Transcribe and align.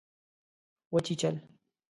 وچیچل 0.93 1.35